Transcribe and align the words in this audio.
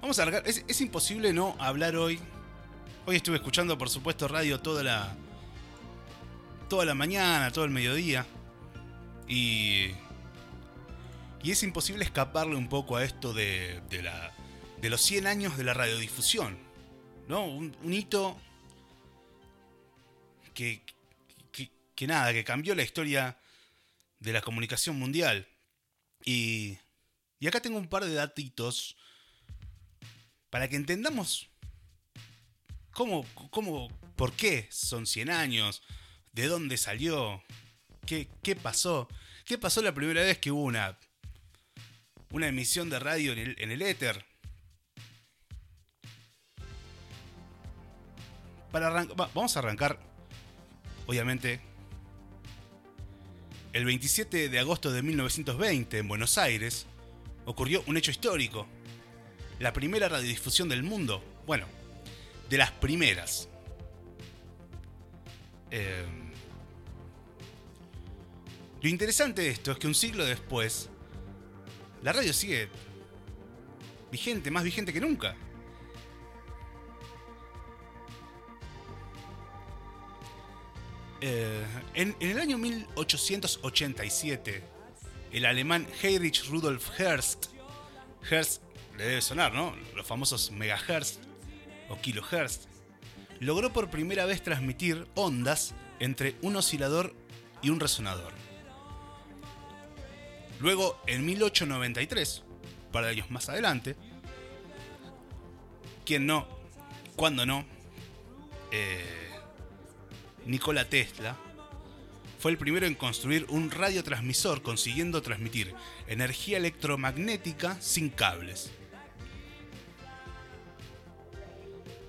Vamos 0.00 0.18
a 0.18 0.22
arrancar. 0.22 0.44
Es, 0.46 0.80
imposible 0.80 1.32
no 1.32 1.56
hablar 1.58 1.96
hoy. 1.96 2.20
Hoy 3.06 3.16
estuve 3.16 3.36
escuchando, 3.36 3.76
por 3.76 3.90
supuesto, 3.90 4.28
radio 4.28 4.60
toda 4.60 4.82
la. 4.82 5.16
toda 6.68 6.84
la 6.84 6.94
mañana, 6.94 7.50
todo 7.52 7.64
el 7.64 7.70
mediodía. 7.70 8.26
Y. 9.26 9.90
Y 11.42 11.50
es 11.52 11.62
imposible 11.62 12.04
escaparle 12.04 12.56
un 12.56 12.68
poco 12.68 12.96
a 12.96 13.04
esto 13.04 13.32
de, 13.32 13.80
de 13.90 14.02
la, 14.02 14.32
de 14.80 14.90
los 14.90 15.00
100 15.02 15.26
años 15.26 15.56
de 15.56 15.64
la 15.64 15.74
radiodifusión. 15.74 16.58
¿No? 17.26 17.44
Un, 17.44 17.76
un 17.82 17.92
hito 17.92 18.36
que, 20.54 20.82
que, 21.52 21.70
que 21.94 22.06
nada, 22.06 22.32
que 22.32 22.44
cambió 22.44 22.74
la 22.74 22.82
historia 22.82 23.36
de 24.20 24.32
la 24.32 24.42
comunicación 24.42 24.96
mundial. 24.96 25.46
Y, 26.24 26.78
y 27.40 27.46
acá 27.46 27.60
tengo 27.60 27.78
un 27.78 27.88
par 27.88 28.04
de 28.04 28.14
datitos 28.14 28.96
para 30.50 30.68
que 30.68 30.76
entendamos 30.76 31.48
cómo, 32.92 33.24
cómo, 33.50 33.88
por 34.16 34.32
qué 34.32 34.66
son 34.70 35.06
100 35.06 35.30
años, 35.30 35.82
de 36.32 36.46
dónde 36.46 36.76
salió, 36.76 37.42
qué, 38.06 38.28
qué 38.42 38.56
pasó, 38.56 39.08
qué 39.44 39.58
pasó 39.58 39.82
la 39.82 39.94
primera 39.94 40.22
vez 40.22 40.38
que 40.38 40.50
hubo 40.50 40.62
una, 40.62 40.98
una 42.30 42.48
emisión 42.48 42.90
de 42.90 42.98
radio 42.98 43.32
en 43.32 43.38
el, 43.38 43.56
en 43.58 43.70
el 43.70 43.82
éter. 43.82 44.24
Para 48.72 48.90
va- 48.90 49.30
vamos 49.34 49.56
a 49.56 49.60
arrancar, 49.60 49.98
obviamente, 51.06 51.60
el 53.72 53.84
27 53.84 54.48
de 54.48 54.58
agosto 54.58 54.90
de 54.92 55.02
1920 55.02 55.98
en 55.98 56.08
Buenos 56.08 56.36
Aires 56.38 56.86
ocurrió 57.46 57.82
un 57.86 57.96
hecho 57.96 58.10
histórico. 58.10 58.66
La 59.58 59.72
primera 59.72 60.08
radiodifusión 60.08 60.68
del 60.68 60.82
mundo. 60.82 61.22
Bueno, 61.46 61.66
de 62.48 62.58
las 62.58 62.70
primeras. 62.72 63.48
Eh, 65.70 66.04
lo 68.80 68.88
interesante 68.88 69.42
de 69.42 69.50
esto 69.50 69.72
es 69.72 69.78
que 69.78 69.86
un 69.86 69.94
siglo 69.94 70.24
después, 70.24 70.88
la 72.02 72.12
radio 72.12 72.32
sigue 72.32 72.68
vigente, 74.10 74.50
más 74.50 74.64
vigente 74.64 74.92
que 74.92 75.00
nunca. 75.00 75.36
Eh, 81.20 81.66
en, 81.94 82.14
el 82.20 82.38
año 82.38 82.58
1887, 82.58 84.62
el 85.32 85.44
alemán 85.44 85.88
Heinrich 86.00 86.48
Rudolf 86.48 86.88
Hertz, 86.98 87.50
Hertz 88.30 88.60
le 88.98 89.04
debe 89.04 89.22
sonar, 89.22 89.54
¿no? 89.54 89.74
Los 89.94 90.06
famosos 90.06 90.50
megahertz 90.50 91.20
o 91.88 91.98
kilohertz, 92.00 92.66
logró 93.40 93.72
por 93.72 93.90
primera 93.90 94.26
vez 94.26 94.42
transmitir 94.42 95.06
ondas 95.14 95.74
entre 96.00 96.34
un 96.42 96.56
oscilador 96.56 97.14
y 97.62 97.70
un 97.70 97.78
resonador. 97.78 98.32
Luego, 100.60 101.00
en 101.06 101.24
1893, 101.24 102.42
un 102.86 102.92
par 102.92 103.04
de 103.04 103.10
años 103.10 103.30
más 103.30 103.48
adelante, 103.48 103.94
¿quién 106.04 106.26
no? 106.26 106.48
¿Cuándo 107.14 107.46
no? 107.46 107.64
Eh, 108.72 109.30
Nikola 110.44 110.88
Tesla 110.88 111.36
fue 112.40 112.50
el 112.50 112.58
primero 112.58 112.86
en 112.86 112.96
construir 112.96 113.46
un 113.48 113.70
radiotransmisor 113.70 114.62
consiguiendo 114.62 115.22
transmitir 115.22 115.74
energía 116.08 116.58
electromagnética 116.58 117.80
sin 117.80 118.10
cables. 118.10 118.72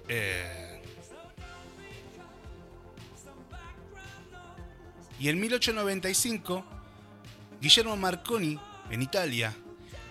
Eh, 0.10 0.82
y 5.20 5.30
en 5.30 5.40
1895, 5.40 6.66
Guillermo 7.62 7.96
Marconi 7.96 8.60
en 8.90 9.02
Italia 9.04 9.54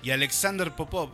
y 0.02 0.10
Alexander 0.10 0.70
Popov 0.74 1.10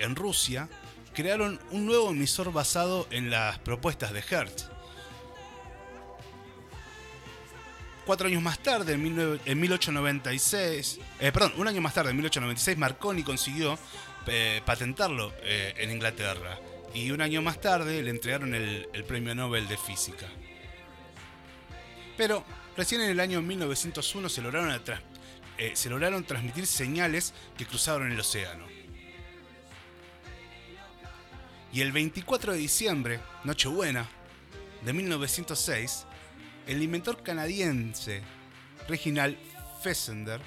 en 0.00 0.16
Rusia 0.16 0.68
crearon 1.14 1.60
un 1.70 1.86
nuevo 1.86 2.10
emisor 2.10 2.52
basado 2.52 3.06
en 3.12 3.30
las 3.30 3.60
propuestas 3.60 4.12
de 4.12 4.24
Hertz. 4.28 4.68
Cuatro 8.04 8.26
años 8.26 8.42
más 8.42 8.58
tarde, 8.58 8.94
en, 8.94 9.02
19 9.02 9.40
en 9.46 9.60
1896, 9.60 10.98
eh, 11.20 11.32
perdón, 11.32 11.54
un 11.56 11.68
año 11.68 11.80
más 11.80 11.94
tarde, 11.94 12.10
en 12.10 12.16
1896, 12.16 12.76
Marconi 12.76 13.22
consiguió 13.22 13.78
eh, 14.26 14.60
patentarlo 14.66 15.32
en 15.42 15.90
Inglaterra. 15.90 16.58
Y 16.94 17.10
un 17.10 17.20
año 17.20 17.42
más 17.42 17.60
tarde 17.60 18.00
le 18.02 18.10
entregaron 18.10 18.54
el, 18.54 18.86
premio 19.08 19.34
Nobel 19.34 19.66
de 19.66 19.76
Física. 19.76 20.28
Pero 22.16 22.44
recién 22.76 23.00
en 23.00 23.10
el 23.10 23.18
año 23.18 23.42
1901 23.42 24.28
se 24.28 24.40
lograron, 24.40 24.80
eh, 25.58 25.72
se 25.74 25.90
lograron 25.90 26.22
transmitir 26.22 26.68
señales 26.68 27.34
que 27.58 27.66
cruzaron 27.66 28.12
el 28.12 28.20
océano. 28.20 28.64
Y 31.72 31.80
el 31.80 31.90
24 31.90 32.52
de 32.52 32.58
diciembre, 32.58 33.20
Nochebuena, 33.42 34.08
de 34.84 34.92
1906, 34.92 36.06
el 36.68 36.80
inventor 36.80 37.24
canadiense 37.24 38.22
Reginald 38.86 39.36
Fessender 39.82 40.40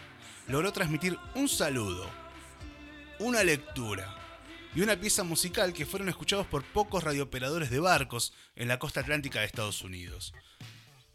logró 0.47 0.71
transmitir 0.71 1.17
un 1.35 1.49
saludo, 1.49 2.09
una 3.19 3.43
lectura 3.43 4.26
y 4.77 4.81
una 4.81 4.99
pieza 4.99 5.23
musical 5.23 5.73
que 5.73 5.87
fueron 5.87 6.07
escuchados 6.07 6.45
por 6.45 6.63
pocos 6.63 7.03
radiooperadores 7.03 7.71
de 7.71 7.79
barcos 7.79 8.31
en 8.55 8.67
la 8.67 8.77
costa 8.77 8.99
atlántica 8.99 9.39
de 9.39 9.47
Estados 9.47 9.81
Unidos. 9.81 10.35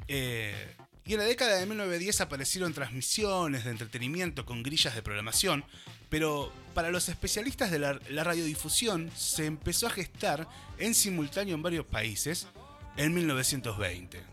Eh, 0.08 0.74
y 1.04 1.12
en 1.12 1.20
la 1.20 1.26
década 1.26 1.58
de 1.58 1.66
1910 1.66 2.22
aparecieron 2.22 2.74
transmisiones 2.74 3.64
de 3.64 3.70
entretenimiento 3.70 4.44
con 4.44 4.64
grillas 4.64 4.96
de 4.96 5.02
programación, 5.04 5.64
pero 6.08 6.52
para 6.74 6.90
los 6.90 7.08
especialistas 7.08 7.70
de 7.70 7.78
la, 7.78 8.00
la 8.10 8.24
radiodifusión 8.24 9.12
se 9.16 9.46
empezó 9.46 9.86
a 9.86 9.90
gestar 9.90 10.48
en 10.78 10.92
simultáneo 10.92 11.54
en 11.54 11.62
varios 11.62 11.86
países 11.86 12.48
en 12.96 13.14
1920. 13.14 14.24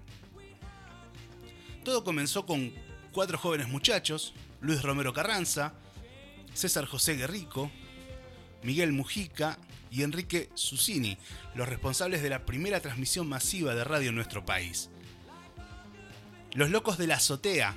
Todo 1.84 2.03
comenzó 2.03 2.47
con 2.47 2.73
cuatro 3.11 3.38
jóvenes 3.38 3.67
muchachos, 3.67 4.34
Luis 4.59 4.81
Romero 4.81 5.13
Carranza, 5.13 5.75
César 6.56 6.85
José 6.85 7.13
Guerrico, 7.13 7.69
Miguel 8.64 8.92
Mujica 8.92 9.58
y 9.92 10.03
Enrique 10.03 10.50
Susini, 10.53 11.18
los 11.56 11.68
responsables 11.68 12.22
de 12.22 12.30
la 12.30 12.46
primera 12.46 12.80
transmisión 12.80 13.28
masiva 13.28 13.75
de 13.75 13.84
radio 13.84 14.09
en 14.09 14.16
nuestro 14.16 14.46
país. 14.46 14.90
Los 16.53 16.70
locos 16.70 16.97
de 16.97 17.08
la 17.08 17.16
azotea. 17.16 17.75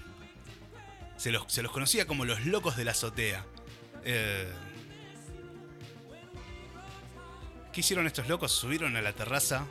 Se 1.16 1.30
los, 1.30 1.46
conocía 1.70 2.06
como 2.06 2.24
los 2.24 2.44
locos 2.46 2.76
de 2.76 2.84
la 2.84 2.92
azotea. 2.92 3.46
Eh, 4.04 4.50
¿Qué 7.72 7.80
hicieron 7.80 8.06
estos 8.06 8.28
locos? 8.28 8.52
Subieron 8.52 8.96
a 8.96 9.02
la 9.02 9.12
terraza 9.12 9.66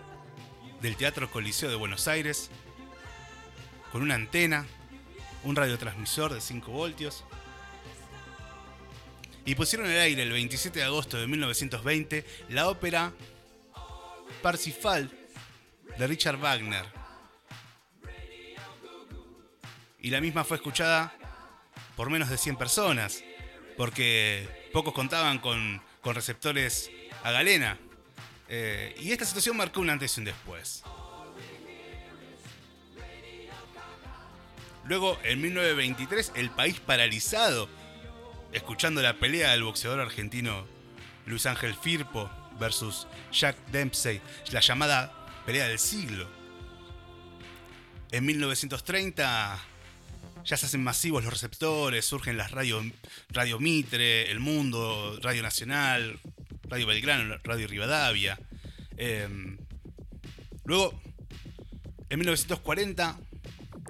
del 0.81 0.95
Teatro 0.95 1.29
Coliseo 1.29 1.69
de 1.69 1.75
Buenos 1.75 2.07
Aires 2.07 2.49
con 3.91 4.01
una 4.01 4.15
antena, 4.15 4.65
un 5.43 5.55
radiotransmisor 5.55 6.33
de 6.33 6.41
5 6.41 6.71
voltios 6.71 7.25
y 9.45 9.55
pusieron 9.55 9.87
al 9.87 9.97
aire 9.99 10.23
el 10.23 10.31
27 10.31 10.79
de 10.79 10.85
agosto 10.85 11.17
de 11.17 11.27
1920 11.27 12.25
la 12.49 12.69
ópera 12.69 13.11
Parsifal 14.41 15.11
de 15.97 16.07
Richard 16.07 16.37
Wagner. 16.37 16.85
Y 19.99 20.09
la 20.09 20.21
misma 20.21 20.43
fue 20.43 20.57
escuchada 20.57 21.13
por 21.95 22.09
menos 22.09 22.29
de 22.29 22.37
100 22.37 22.55
personas, 22.55 23.23
porque 23.77 24.47
pocos 24.73 24.93
contaban 24.93 25.39
con, 25.39 25.81
con 26.01 26.15
receptores 26.15 26.89
a 27.23 27.31
galena. 27.31 27.77
Eh, 28.49 28.95
y 28.99 29.11
esta 29.11 29.25
situación 29.25 29.55
marcó 29.57 29.81
un 29.81 29.89
antes 29.89 30.17
y 30.17 30.21
un 30.21 30.25
después. 30.25 30.83
Luego, 34.85 35.19
en 35.23 35.39
1923, 35.41 36.33
el 36.35 36.49
país 36.49 36.79
paralizado, 36.79 37.69
escuchando 38.51 39.01
la 39.01 39.17
pelea 39.17 39.51
del 39.51 39.63
boxeador 39.63 39.99
argentino 39.99 40.65
Luis 41.25 41.45
Ángel 41.45 41.73
Firpo 41.75 42.29
versus 42.59 43.07
Jack 43.31 43.55
Dempsey, 43.71 44.21
la 44.51 44.59
llamada 44.59 45.11
pelea 45.45 45.67
del 45.67 45.79
siglo. 45.79 46.27
En 48.11 48.25
1930 48.25 49.59
ya 50.43 50.57
se 50.57 50.65
hacen 50.65 50.83
masivos 50.83 51.23
los 51.23 51.33
receptores, 51.33 52.05
surgen 52.05 52.37
las 52.37 52.51
radios 52.51 52.85
Radio 53.29 53.59
Mitre, 53.59 54.29
El 54.31 54.39
Mundo, 54.39 55.17
Radio 55.21 55.43
Nacional, 55.43 56.19
Radio 56.63 56.87
Belgrano, 56.87 57.37
Radio 57.43 57.67
Rivadavia. 57.67 58.39
Eh, 58.97 59.27
luego, 60.65 60.99
en 62.09 62.19
1940, 62.19 63.17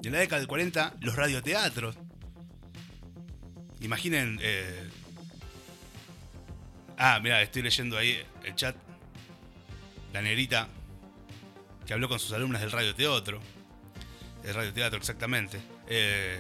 en 0.04 0.12
la 0.12 0.20
década 0.20 0.40
del 0.40 0.48
40, 0.48 0.96
los 1.02 1.16
radioteatros. 1.16 1.96
Imaginen 3.82 4.40
eh, 4.42 4.90
Ah, 7.04 7.20
mira, 7.20 7.42
estoy 7.42 7.64
leyendo 7.64 7.98
ahí 7.98 8.16
el 8.44 8.54
chat. 8.54 8.76
La 10.14 10.22
negrita 10.22 10.68
que 11.88 11.94
habló 11.94 12.08
con 12.08 12.20
sus 12.20 12.32
alumnas 12.32 12.62
del 12.62 12.72
radio 12.72 12.94
teatro. 12.94 13.42
El 14.44 14.54
radio 14.54 14.72
teatro, 14.72 15.00
exactamente. 15.00 15.60
Eh, 15.88 16.38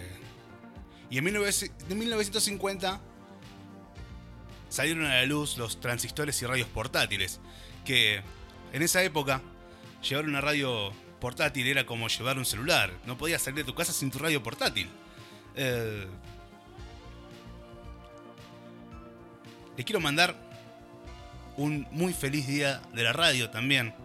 y 1.09 1.17
en 1.17 1.23
1950 1.23 3.01
salieron 4.69 5.05
a 5.05 5.15
la 5.15 5.25
luz 5.25 5.57
los 5.57 5.79
transistores 5.79 6.39
y 6.43 6.45
radios 6.45 6.67
portátiles. 6.67 7.39
Que 7.83 8.21
en 8.71 8.83
esa 8.83 9.01
época 9.01 9.41
llevar 10.07 10.25
una 10.25 10.41
radio 10.41 10.93
portátil 11.19 11.65
era 11.65 11.87
como 11.87 12.07
llevar 12.07 12.37
un 12.37 12.45
celular. 12.45 12.93
No 13.07 13.17
podías 13.17 13.41
salir 13.41 13.57
de 13.57 13.63
tu 13.63 13.73
casa 13.73 13.93
sin 13.93 14.11
tu 14.11 14.19
radio 14.19 14.43
portátil. 14.43 14.87
Eh, 15.55 16.05
le 19.81 19.85
quiero 19.85 19.99
mandar 19.99 20.35
un 21.57 21.87
muy 21.89 22.13
feliz 22.13 22.45
día 22.45 22.83
de 22.93 23.01
la 23.01 23.13
radio 23.13 23.49
también 23.49 23.95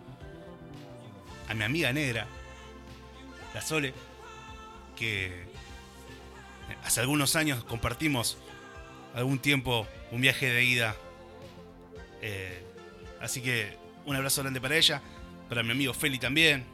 a 1.50 1.54
mi 1.54 1.64
amiga 1.64 1.92
negra, 1.92 2.26
la 3.52 3.60
Sole, 3.60 3.92
que 4.96 5.44
hace 6.82 7.00
algunos 7.00 7.36
años 7.36 7.62
compartimos 7.64 8.38
algún 9.14 9.38
tiempo 9.38 9.86
un 10.12 10.22
viaje 10.22 10.48
de 10.48 10.64
ida. 10.64 10.96
Eh, 12.22 12.64
así 13.20 13.42
que 13.42 13.76
un 14.06 14.16
abrazo 14.16 14.40
grande 14.40 14.62
para 14.62 14.76
ella, 14.76 15.02
para 15.50 15.62
mi 15.62 15.72
amigo 15.72 15.92
Feli 15.92 16.18
también, 16.18 16.64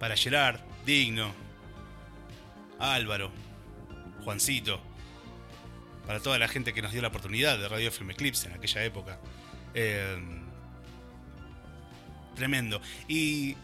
para 0.00 0.16
Gerard, 0.16 0.60
Digno, 0.86 1.34
Álvaro, 2.78 3.30
Juancito, 4.24 4.80
para 6.08 6.20
toda 6.20 6.38
la 6.38 6.48
gente 6.48 6.72
que 6.72 6.80
nos 6.80 6.90
dio 6.90 7.02
la 7.02 7.08
oportunidad 7.08 7.58
de 7.58 7.68
Radio 7.68 7.92
Film 7.92 8.10
Eclipse 8.12 8.46
en 8.46 8.54
aquella 8.54 8.82
época. 8.82 9.20
Eh, 9.74 10.16
tremendo. 12.34 12.80
Y, 13.06 13.54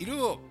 y 0.00 0.04
luego, 0.04 0.42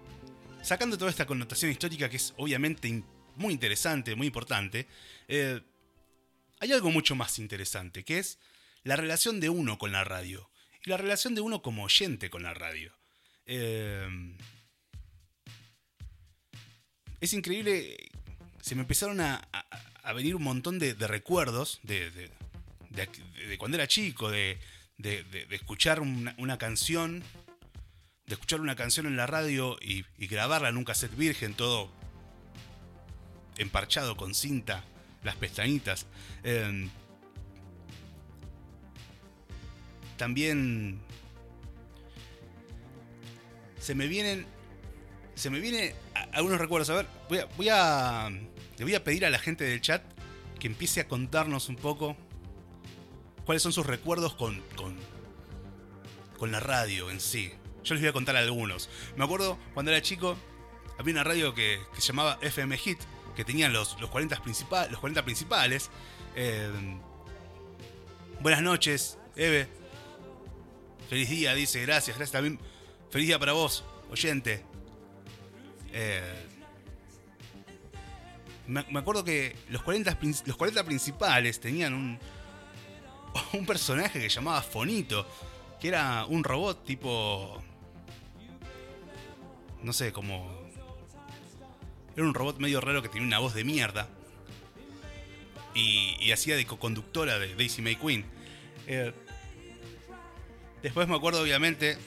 sacando 0.62 0.98
toda 0.98 1.12
esta 1.12 1.26
connotación 1.26 1.70
histórica 1.72 2.10
que 2.10 2.16
es 2.16 2.34
obviamente 2.38 3.04
muy 3.36 3.52
interesante, 3.54 4.16
muy 4.16 4.28
importante, 4.28 4.88
eh, 5.28 5.60
hay 6.62 6.72
algo 6.72 6.90
mucho 6.90 7.16
más 7.16 7.38
interesante, 7.38 8.06
que 8.06 8.20
es 8.20 8.40
la 8.84 8.96
relación 8.96 9.42
de 9.42 9.50
uno 9.50 9.78
con 9.78 9.92
la 9.92 10.06
radio. 10.06 10.50
Y 10.86 10.90
la 10.90 10.96
relación 10.96 11.36
de 11.36 11.42
uno 11.42 11.62
como 11.62 11.84
oyente 11.84 12.30
con 12.30 12.44
la 12.44 12.54
radio. 12.54 12.94
Eh, 13.46 14.08
es 17.20 17.34
increíble, 17.34 17.98
se 18.64 18.76
me 18.76 18.82
empezaron 18.82 19.20
a, 19.20 19.46
venir 20.16 20.38
un 20.38 20.44
montón 20.44 20.80
de, 20.80 20.94
recuerdos 20.94 21.82
de, 21.84 22.10
de, 22.12 23.58
cuando 23.58 23.76
era 23.76 23.90
chico, 23.90 24.32
de, 24.32 24.58
escuchar 25.50 26.00
una, 26.00 26.58
canción, 26.58 27.22
de 28.26 28.34
escuchar 28.34 28.62
una 28.62 28.78
canción 28.78 29.06
en 29.06 29.18
la 29.18 29.28
radio 29.28 29.76
y, 29.82 30.06
grabarla 30.28 30.70
en 30.70 30.78
un 30.78 30.86
cassette 30.86 31.14
virgen, 31.18 31.56
todo 31.56 31.92
emparchado 33.58 34.16
con 34.16 34.34
cinta, 34.34 34.86
las 35.24 35.36
pestañitas. 35.36 36.06
Em, 36.44 36.90
también 40.16 41.02
se 43.78 43.94
me 43.94 44.08
vienen 44.08 44.48
se 45.36 45.50
me 45.50 45.60
vienen 45.60 45.94
algunos 46.32 46.60
recuerdos. 46.60 46.90
A 46.90 46.96
ver, 46.96 47.08
voy 47.30 47.40
a, 47.40 47.46
voy 47.58 47.70
a 47.70 48.30
le 48.78 48.84
voy 48.84 48.96
a 48.96 49.04
pedir 49.04 49.26
a 49.26 49.30
la 49.30 49.40
gente 49.40 49.64
del 49.64 49.82
chat 49.82 50.04
que 50.60 50.68
empiece 50.68 51.02
a 51.02 51.08
contarnos 51.08 51.70
un 51.70 51.76
poco 51.76 52.16
cuáles 53.46 53.62
son 53.62 53.74
sus 53.74 53.86
recuerdos 53.86 54.34
con, 54.34 54.62
con, 54.76 54.96
con 56.38 56.52
la 56.52 56.60
radio 56.60 57.10
en 57.10 57.20
sí. 57.20 57.52
Yo 57.84 57.96
les 57.96 58.02
voy 58.02 58.10
a 58.10 58.14
contar 58.14 58.36
algunos. 58.36 58.90
Me 59.18 59.26
acuerdo 59.26 59.58
cuando 59.74 59.92
era 59.92 60.02
chico, 60.02 60.38
había 60.98 61.14
una 61.14 61.24
radio 61.24 61.54
que, 61.54 61.80
se 61.98 62.02
llamaba 62.02 62.40
FM 62.42 62.78
Hit, 62.78 63.00
que 63.36 63.44
tenían 63.44 63.74
los, 63.74 64.00
los, 64.00 64.10
40, 64.10 64.42
los 64.90 65.00
40 65.00 65.26
principales. 65.26 65.90
Eh, 66.36 66.70
buenas 68.40 68.62
noches, 68.62 69.18
Eve. 69.36 69.68
Feliz 71.10 71.30
día, 71.30 71.54
dice, 71.54 71.82
gracias, 71.82 72.18
gracias 72.18 72.32
también. 72.32 72.60
Feliz 73.12 73.28
día 73.28 73.38
para 73.38 73.54
vos, 73.54 73.84
oyente. 74.10 74.64
Eh, 75.92 76.48
me, 78.68 79.00
acuerdo 79.00 79.24
que 79.24 79.56
los 79.70 79.84
40, 79.84 80.18
los 80.46 80.56
40 80.56 80.84
principales 80.84 81.60
tenían 81.60 81.94
un, 81.94 82.20
un 83.54 83.66
personaje 83.66 84.20
que 84.20 84.30
llamaba 84.30 84.62
Fonito, 84.62 85.28
que 85.80 85.90
era 85.90 86.26
un 86.26 86.44
robot 86.44 86.86
tipo... 86.86 87.62
No 89.82 89.92
sé, 89.92 90.14
como... 90.14 90.64
Era 92.16 92.26
un 92.26 92.34
robot 92.34 92.60
medio 92.60 92.80
raro 92.80 93.02
que 93.02 93.10
tenía 93.10 93.28
una 93.28 93.40
voz 93.40 93.54
de 93.54 93.64
mierda. 93.64 94.08
Y, 95.76 96.32
hacía 96.32 96.56
de 96.56 96.66
co-conductora 96.66 97.40
de 97.40 97.56
Daisy 97.56 97.82
May 97.82 97.96
Queen. 97.96 98.26
Eh, 98.88 99.12
después 100.84 101.08
me 101.08 101.16
acuerdo 101.16 101.42
obviamente 101.42 101.98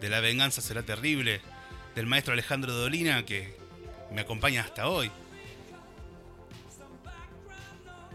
de 0.00 0.08
La 0.08 0.20
venganza 0.20 0.62
será 0.62 0.82
terrible, 0.82 1.40
del 1.94 2.06
maestro 2.06 2.32
Alejandro 2.32 2.72
Dolina, 2.72 3.24
que 3.24 3.54
me 4.10 4.22
acompaña 4.22 4.62
hasta 4.62 4.88
hoy. 4.88 5.10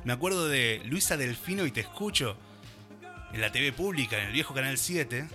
Me 0.05 0.13
acuerdo 0.13 0.47
de 0.47 0.83
Luisa 0.85 1.17
Delfino 1.17 1.65
y 1.65 1.71
Te 1.71 1.79
Escucho 1.79 2.37
en 3.33 3.41
la 3.41 3.51
TV 3.51 3.73
pública, 3.73 4.19
en 4.19 4.27
el 4.27 4.33
viejo 4.33 4.53
Canal 4.53 4.77
7, 4.77 5.27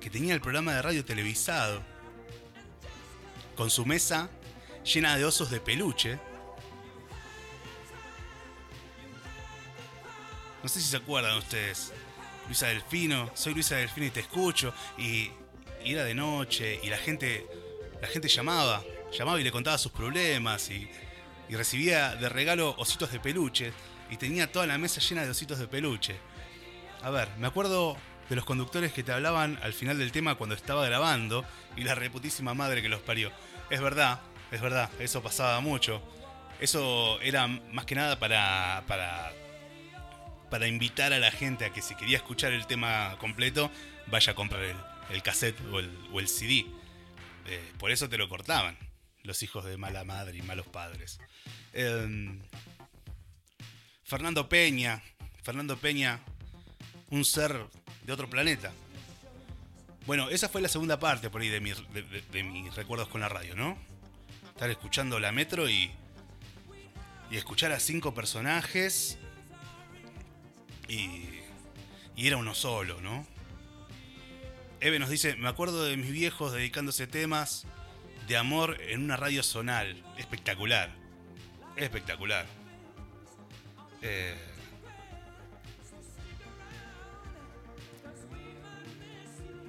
que 0.00 0.10
tenía 0.10 0.34
el 0.34 0.40
programa 0.40 0.74
de 0.74 0.82
radio 0.82 1.04
televisado, 1.04 1.80
con 3.54 3.70
su 3.70 3.86
mesa 3.86 4.28
llena 4.82 5.16
de 5.16 5.24
osos 5.24 5.48
de 5.48 5.60
peluche. 5.60 6.18
No 10.64 10.68
sé 10.68 10.80
si 10.80 10.88
se 10.88 10.96
acuerdan 10.96 11.38
ustedes. 11.38 11.92
Luisa 12.48 12.66
Delfino, 12.66 13.30
soy 13.34 13.54
Luisa 13.54 13.76
Delfino 13.76 14.06
y 14.06 14.10
te 14.10 14.20
escucho. 14.20 14.74
Y, 14.98 15.30
y, 15.84 15.92
era 15.92 16.02
de 16.02 16.14
noche 16.14 16.80
y 16.82 16.88
la 16.88 16.98
gente, 16.98 17.46
la 18.02 18.08
gente 18.08 18.26
llamaba, 18.26 18.82
llamaba 19.16 19.40
y 19.40 19.44
le 19.44 19.52
contaba 19.52 19.78
sus 19.78 19.92
problemas 19.92 20.68
y 20.68 20.90
y 21.50 21.56
recibía 21.56 22.14
de 22.14 22.28
regalo 22.28 22.76
ositos 22.78 23.10
de 23.10 23.18
peluche 23.18 23.72
y 24.08 24.16
tenía 24.16 24.52
toda 24.52 24.68
la 24.68 24.78
mesa 24.78 25.00
llena 25.00 25.24
de 25.24 25.30
ositos 25.30 25.58
de 25.58 25.66
peluche. 25.66 26.14
A 27.02 27.10
ver, 27.10 27.28
me 27.38 27.48
acuerdo 27.48 27.96
de 28.28 28.36
los 28.36 28.44
conductores 28.44 28.92
que 28.92 29.02
te 29.02 29.10
hablaban 29.10 29.58
al 29.62 29.72
final 29.72 29.98
del 29.98 30.12
tema 30.12 30.36
cuando 30.36 30.54
estaba 30.54 30.86
grabando 30.86 31.44
y 31.76 31.82
la 31.82 31.96
reputísima 31.96 32.54
madre 32.54 32.82
que 32.82 32.88
los 32.88 33.00
parió. 33.00 33.32
Es 33.68 33.80
verdad, 33.80 34.20
es 34.52 34.60
verdad, 34.60 34.90
eso 35.00 35.24
pasaba 35.24 35.60
mucho. 35.60 36.00
Eso 36.60 37.20
era 37.20 37.48
más 37.48 37.84
que 37.84 37.96
nada 37.96 38.20
para, 38.20 38.84
para, 38.86 39.32
para 40.50 40.68
invitar 40.68 41.12
a 41.12 41.18
la 41.18 41.32
gente 41.32 41.64
a 41.64 41.72
que 41.72 41.82
si 41.82 41.96
quería 41.96 42.18
escuchar 42.18 42.52
el 42.52 42.68
tema 42.68 43.16
completo, 43.18 43.72
vaya 44.06 44.32
a 44.32 44.36
comprar 44.36 44.62
el, 44.62 45.22
cassette 45.24 45.58
o 45.72 45.80
el, 46.20 46.28
CD. 46.28 46.64
Eh, 47.46 47.72
por 47.76 47.90
eso 47.90 48.08
te 48.08 48.18
lo 48.18 48.28
cortaban, 48.28 48.76
los 49.22 49.42
hijos 49.42 49.64
de 49.64 49.76
mala 49.76 50.04
madre 50.04 50.38
y 50.38 50.42
malos 50.42 50.66
padres. 50.66 51.18
Em, 51.72 52.40
Fernando 54.04 54.48
Peña. 54.48 55.02
Fernando 55.42 55.76
Peña, 55.76 56.20
un 57.10 57.24
ser 57.24 57.66
de 58.04 58.12
otro 58.12 58.28
planeta. 58.28 58.72
Bueno, 60.06 60.28
esa 60.28 60.48
fue 60.48 60.60
la 60.60 60.68
segunda 60.68 60.98
parte 60.98 61.30
por 61.30 61.40
ahí 61.40 61.48
de, 61.48 61.60
mis 61.60 62.74
recuerdos 62.74 63.08
con 63.08 63.20
la 63.20 63.28
radio, 63.28 63.54
¿no? 63.54 63.78
Estar 64.48 64.70
escuchando 64.70 65.18
la 65.18 65.32
metro 65.32 65.68
y, 65.68 65.90
y 67.30 67.36
escuchar 67.36 67.72
a 67.72 67.80
cinco 67.80 68.12
personajes 68.12 69.18
y, 70.88 71.40
y 72.16 72.26
era 72.26 72.36
uno 72.36 72.54
solo, 72.54 73.00
¿no? 73.00 73.26
Eve 74.80 74.98
nos 74.98 75.10
dice, 75.10 75.36
me 75.36 75.48
acuerdo 75.48 75.84
de 75.84 75.96
mis 75.96 76.10
viejos 76.10 76.52
dedicándose 76.52 77.06
temas 77.06 77.66
de 78.26 78.36
amor 78.36 78.80
en 78.80 79.02
una 79.04 79.16
radio 79.16 79.42
zonal. 79.42 80.02
Espectacular 80.16 81.00
espectacular. 81.76 82.46
Eh, 84.02 84.34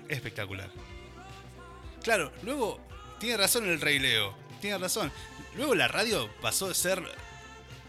espectacular. 0.10 0.70
Claro, 2.04 2.32
luego 2.44 2.80
tiene 3.20 3.38
razón 3.38 3.68
el 3.68 3.80
Rey 3.80 4.00
Leo, 4.00 4.36
tiene 4.60 4.78
razón. 4.78 5.12
Luego 5.56 5.76
la 5.76 5.88
radio 5.88 6.30
pasó 6.42 6.68
de 6.68 6.74
ser 6.74 7.04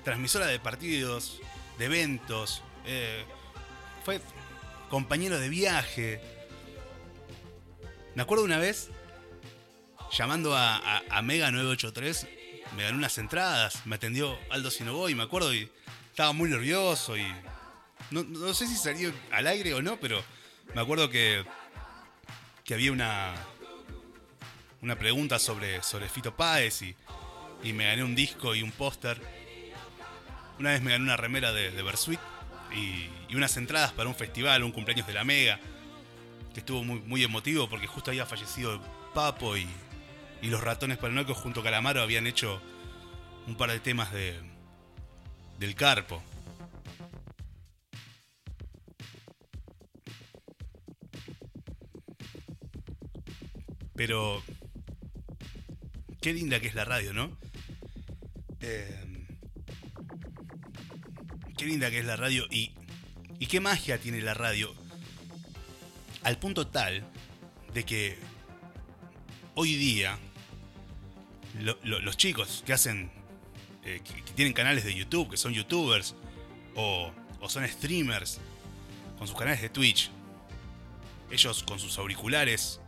transmisora 0.05 0.47
de 0.47 0.59
partidos, 0.59 1.41
de 1.79 1.87
eventos, 1.87 2.63
eh, 2.87 3.25
fue 4.05 4.21
compañero 4.91 5.39
de 5.39 5.49
viaje. 5.49 6.21
Me 8.15 8.23
acuerdo 8.23 8.45
una 8.45 8.59
vez 8.59 8.91
llamando 10.13 10.57
a, 10.57 11.03
a 11.09 11.23
Mega 11.23 11.51
983 11.51 12.27
me 12.77 12.85
ganó 12.85 12.99
unas 12.99 13.19
entradas, 13.19 13.85
me 13.87 13.97
atendió 13.97 14.39
Aldo 14.51 14.71
Sinoboy, 14.71 15.15
me 15.15 15.23
acuerdo, 15.23 15.55
y 15.55 15.71
estaba 16.11 16.33
muy 16.33 16.49
nervioso 16.49 17.17
y, 17.17 17.27
No, 18.11 18.55
sé 18.55 18.67
si 18.67 18.77
salió 18.77 19.13
al 19.31 19.47
aire 19.47 19.75
o 19.75 19.83
no, 19.83 19.99
pero 19.99 20.23
me 20.75 20.81
acuerdo 20.81 21.11
que, 21.11 21.45
que 22.65 22.75
había 22.75 22.93
una, 22.93 23.35
una 24.81 24.99
pregunta 24.99 25.39
sobre, 25.39 25.83
sobre 25.83 26.09
Fito 26.09 26.35
Páez 26.35 26.83
y, 26.83 26.95
y 27.63 27.73
me 27.73 27.87
gané 27.87 28.05
un 28.05 28.15
disco 28.15 28.55
y 28.55 28.63
un 28.63 28.73
póster. 28.73 29.21
Una 30.59 30.71
vez 30.71 30.83
me 30.83 30.93
gané 30.93 31.05
una 31.05 31.17
remera 31.17 31.53
de, 31.53 31.71
de 31.71 31.83
Bersuit 31.83 32.21
y, 32.75 33.09
y, 33.29 33.35
unas 33.35 33.57
entradas 33.57 33.93
para 33.93 34.09
un 34.09 34.15
festival, 34.15 34.63
un 34.63 34.73
cumpleaños 34.73 35.07
de 35.07 35.13
la 35.13 35.25
Mega, 35.25 35.59
que 36.55 36.61
estuvo 36.61 36.85
muy, 36.85 37.01
muy 37.01 37.23
emotivo 37.23 37.69
porque 37.69 37.87
justo 37.87 38.11
había 38.11 38.27
fallecido 38.27 38.81
Papo 39.15 39.57
y, 39.57 39.67
y 40.43 40.49
los 40.49 40.61
ratones 40.61 40.99
paranoicos 40.99 41.39
junto 41.39 41.61
a 41.61 41.63
Calamaro 41.63 42.03
habían 42.03 42.27
hecho 42.27 42.61
un 43.47 43.57
par 43.57 43.71
de 43.71 43.79
temas 43.79 44.13
de, 44.13 44.39
del 45.59 45.77
Carpo. 45.77 46.23
Pero 53.95 54.43
qué 56.21 56.35
linda 56.35 56.59
que 56.59 56.67
es 56.67 56.75
la 56.75 56.85
radio, 56.85 57.13
¿no? 57.13 57.39
Eh, 58.61 59.27
qué 61.57 61.67
linda 61.67 61.89
que 61.91 62.01
es 62.01 62.05
la 62.05 62.17
radio 62.17 62.47
y, 62.51 62.75
y 63.39 63.47
qué 63.47 63.61
magia 63.61 63.99
tiene 63.99 64.21
la 64.21 64.35
radio. 64.35 64.75
Al 66.25 66.39
punto 66.39 66.67
tal 66.67 67.05
de 67.75 67.85
que 67.85 68.19
hoy 69.55 69.77
día 69.77 70.19
los 71.63 72.17
chicos 72.17 72.63
que 72.67 72.73
hacen, 72.73 73.11
eh, 73.85 74.01
que, 74.05 74.33
tienen 74.33 74.53
canales 74.53 74.85
de 74.85 74.95
YouTube, 74.95 75.31
que 75.31 75.37
son 75.37 75.53
youtubers 75.53 76.15
o, 76.75 77.13
o 77.41 77.49
son 77.49 77.67
streamers 77.69 78.41
con 79.19 79.27
sus 79.27 79.37
canales 79.37 79.61
de 79.61 79.69
Twitch, 79.69 80.11
ellos 81.31 81.63
con 81.63 81.79
sus 81.79 81.99
auriculares, 81.99 82.81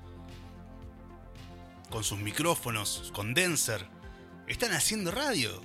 con 1.90 2.04
sus 2.04 2.18
micrófonos, 2.18 3.10
condenser, 3.14 3.86
están 4.46 4.72
haciendo 4.72 5.10
radio. 5.10 5.60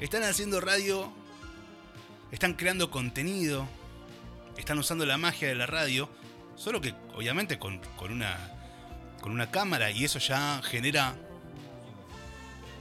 Están 0.00 0.24
haciendo 0.24 0.60
radio, 0.60 1.10
están 2.30 2.52
creando 2.52 2.90
contenido, 2.90 3.66
están 4.58 4.78
usando 4.78 5.06
la 5.06 5.16
magia 5.16 5.48
de 5.48 5.54
la 5.54 5.64
radio, 5.64 6.10
solo 6.54 6.82
que 6.82 6.94
obviamente 7.14 7.58
con, 7.58 7.78
con 7.96 8.12
una, 8.12 8.36
con 9.22 9.32
una 9.32 9.50
cámara 9.50 9.90
y 9.90 10.04
eso 10.04 10.18
ya 10.18 10.60
genera 10.62 11.16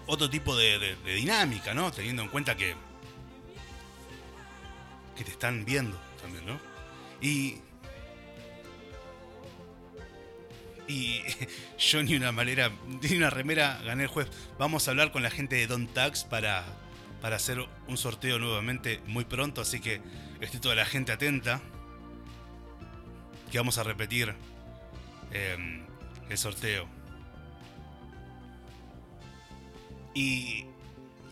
otro 0.08 0.30
tipo 0.30 0.56
de, 0.56 0.96
dinámica, 1.04 1.74
¿no? 1.74 1.92
Teniendo 1.92 2.22
en 2.22 2.30
cuenta 2.30 2.56
que, 2.56 2.76
que 5.16 5.24
te 5.24 5.32
están 5.32 5.66
viendo 5.66 5.98
también, 6.22 6.46
¿no? 6.46 6.60
Y, 7.22 7.60
y 10.88 11.22
yo 11.78 12.04
ni 12.04 12.16
una 12.16 12.32
malera, 12.32 12.72
ni 13.02 13.18
una 13.18 13.30
remera 13.30 13.80
gané 13.84 14.04
el 14.04 14.10
juez. 14.10 14.28
Vamos 14.58 14.88
a 14.88 14.92
hablar 14.92 15.12
con 15.12 15.24
la 15.24 15.30
gente 15.30 15.56
de 15.56 15.68
Don 15.68 15.88
Tax 15.88 16.24
para, 16.24 16.66
para 17.22 17.38
hacer 17.38 17.60
un 17.88 17.98
sorteo 17.98 18.40
nuevamente 18.40 19.02
muy 19.08 19.26
pronto, 19.26 19.62
así 19.62 19.80
que 19.80 20.02
esté 20.42 20.60
toda 20.60 20.76
la 20.76 20.86
gente 20.86 21.12
atenta. 21.12 21.62
Que 23.52 23.58
vamos 23.60 23.78
a 23.78 23.84
repetir 23.84 24.36
eh, 25.32 25.86
el 26.30 26.38
sorteo. 26.38 26.88
Y, 30.16 30.64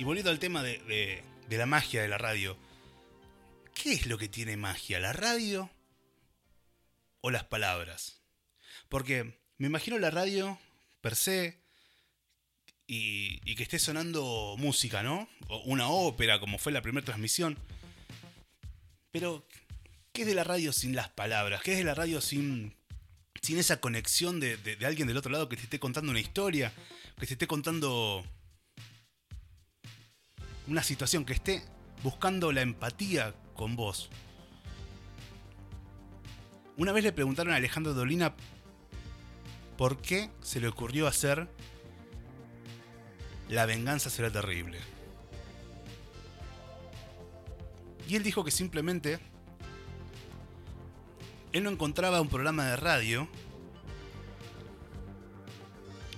volviendo 0.02 0.30
al 0.30 0.40
tema 0.40 0.62
de, 0.62 1.24
la 1.50 1.66
magia 1.66 2.02
de 2.02 2.10
la 2.10 2.18
radio, 2.18 2.58
¿qué 3.74 3.94
es 3.94 4.08
lo 4.08 4.18
que 4.18 4.28
tiene 4.28 4.58
magia? 4.58 5.00
¿La 5.00 5.14
radio 5.14 5.72
o 7.22 7.32
las 7.32 7.46
palabras? 7.46 8.22
Porque 8.90 9.40
me 9.58 9.68
imagino 9.68 9.98
la 9.98 10.12
radio 10.12 10.60
per 11.00 11.16
se 11.16 11.62
y, 12.86 13.40
y, 13.50 13.56
que 13.56 13.64
esté 13.64 13.80
sonando 13.80 14.56
música, 14.58 15.02
¿no? 15.02 15.30
O 15.48 15.60
una 15.64 15.88
ópera, 15.88 16.42
como 16.42 16.58
fue 16.58 16.74
la 16.74 16.82
primera 16.82 17.06
transmisión. 17.06 17.58
Pero, 19.12 19.48
¿qué 20.12 20.24
es 20.24 20.28
de 20.28 20.36
la 20.36 20.44
radio 20.44 20.74
sin 20.74 20.94
las 20.94 21.08
palabras? 21.08 21.62
¿Qué 21.62 21.72
es 21.72 21.78
de 21.78 21.86
la 21.86 21.96
radio 21.96 22.20
sin, 22.20 22.76
sin 23.42 23.58
esa 23.58 23.80
conexión 23.80 24.42
de, 24.42 24.58
de 24.58 24.86
alguien 24.86 25.08
del 25.08 25.18
otro 25.18 25.32
lado 25.32 25.48
que 25.48 25.56
te 25.56 25.64
esté 25.64 25.80
contando 25.80 26.12
una 26.12 26.20
historia? 26.20 26.74
Que 27.18 27.28
te 27.28 27.34
esté 27.36 27.48
contando 27.48 28.26
una 30.68 30.84
situación 30.84 31.26
que 31.26 31.34
esté 31.34 31.64
buscando 32.04 32.52
la 32.52 32.62
empatía 32.62 33.34
con 33.56 33.76
vos. 33.76 34.10
Una 36.78 36.92
vez 36.92 37.04
le 37.04 37.12
preguntaron 37.12 37.54
a 37.54 37.58
Alejandro 37.58 37.94
Dolina 37.94 38.34
por 39.78 40.02
qué 40.02 40.30
se 40.42 40.60
le 40.60 40.68
ocurrió 40.68 41.08
hacer 41.08 41.48
La 43.50 43.66
venganza 43.66 44.10
será 44.10 44.32
terrible. 44.32 44.80
Y 48.08 48.16
él 48.16 48.24
dijo 48.24 48.44
que 48.44 48.52
simplemente 48.52 49.20
él 51.52 51.64
no 51.64 51.70
encontraba 51.70 52.22
un 52.22 52.30
programa 52.30 52.66
de 52.66 52.76
radio 52.76 53.28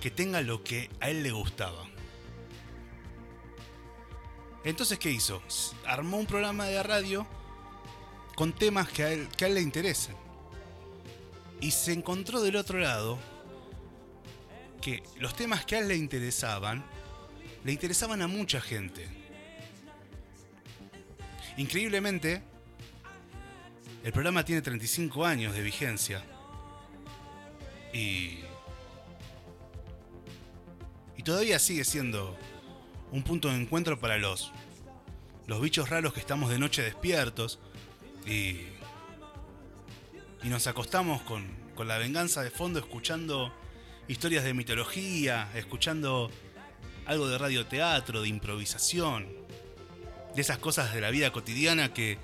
que 0.00 0.10
tenga 0.10 0.40
lo 0.40 0.62
que 0.62 0.88
a 1.00 1.10
él 1.10 1.22
le 1.22 1.32
gustaba. 1.32 1.84
Entonces, 4.66 4.98
¿qué 4.98 5.12
hizo? 5.12 5.40
Armó 5.86 6.16
un 6.16 6.26
programa 6.26 6.64
de 6.66 6.82
radio 6.82 7.24
con 8.34 8.52
temas 8.52 8.88
que 8.88 9.04
a 9.04 9.12
él, 9.12 9.28
le 9.38 9.60
interesen. 9.60 10.16
Y 11.60 11.70
se 11.70 11.92
encontró 11.92 12.42
del 12.42 12.56
otro 12.56 12.80
lado 12.80 13.16
que 14.82 15.04
los 15.20 15.36
temas 15.36 15.64
que 15.64 15.76
a 15.76 15.78
él 15.78 15.86
le 15.86 15.94
interesaban, 15.94 16.84
le 17.62 17.70
interesaban 17.70 18.20
a 18.22 18.26
mucha 18.26 18.60
gente. 18.60 19.06
Increíblemente, 21.56 22.42
el 24.02 24.12
programa 24.12 24.44
tiene 24.44 24.62
35 24.62 25.24
años 25.24 25.54
de 25.54 25.62
vigencia. 25.62 26.24
Y... 27.94 28.40
Y 31.16 31.22
todavía 31.22 31.60
sigue 31.60 31.84
siendo 31.84 32.36
un 33.12 33.22
punto 33.22 33.48
de 33.48 33.56
encuentro 33.56 33.98
para 33.98 34.18
los, 34.18 34.52
los 35.46 35.60
bichos 35.60 35.88
raros 35.88 36.12
que 36.12 36.20
estamos 36.20 36.50
de 36.50 36.58
noche 36.58 36.82
despiertos 36.82 37.58
y, 38.26 38.58
y 40.42 40.48
nos 40.48 40.66
acostamos 40.66 41.22
con, 41.22 41.46
con 41.74 41.88
la 41.88 41.98
venganza 41.98 42.42
de 42.42 42.50
fondo 42.50 42.78
escuchando 42.78 43.52
historias 44.08 44.44
de 44.44 44.54
mitología, 44.54 45.48
escuchando 45.54 46.30
algo 47.06 47.28
de 47.28 47.38
radioteatro, 47.38 48.22
de 48.22 48.28
improvisación, 48.28 49.26
de 50.34 50.40
esas 50.40 50.58
cosas 50.58 50.92
de 50.92 51.00
la 51.00 51.10
vida 51.10 51.32
cotidiana 51.32 51.92
que, 51.92 52.18